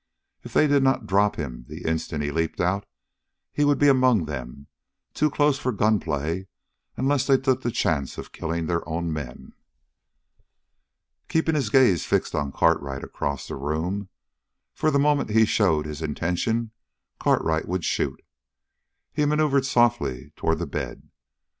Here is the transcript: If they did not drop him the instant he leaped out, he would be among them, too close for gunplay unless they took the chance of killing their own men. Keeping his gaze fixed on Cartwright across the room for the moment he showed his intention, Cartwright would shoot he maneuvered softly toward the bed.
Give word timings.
If 0.41 0.53
they 0.53 0.65
did 0.65 0.81
not 0.81 1.05
drop 1.05 1.35
him 1.35 1.65
the 1.67 1.85
instant 1.85 2.23
he 2.23 2.31
leaped 2.31 2.59
out, 2.59 2.87
he 3.53 3.63
would 3.63 3.77
be 3.77 3.87
among 3.87 4.25
them, 4.25 4.65
too 5.13 5.29
close 5.29 5.59
for 5.59 5.71
gunplay 5.71 6.47
unless 6.97 7.27
they 7.27 7.37
took 7.37 7.61
the 7.61 7.69
chance 7.69 8.17
of 8.17 8.31
killing 8.31 8.65
their 8.65 8.81
own 8.89 9.13
men. 9.13 9.53
Keeping 11.27 11.53
his 11.53 11.69
gaze 11.69 12.03
fixed 12.03 12.33
on 12.33 12.51
Cartwright 12.51 13.03
across 13.03 13.47
the 13.47 13.55
room 13.55 14.09
for 14.73 14.89
the 14.89 14.97
moment 14.97 15.29
he 15.29 15.45
showed 15.45 15.85
his 15.85 16.01
intention, 16.01 16.71
Cartwright 17.19 17.67
would 17.67 17.85
shoot 17.85 18.23
he 19.13 19.23
maneuvered 19.25 19.67
softly 19.67 20.31
toward 20.35 20.57
the 20.57 20.65
bed. 20.65 21.09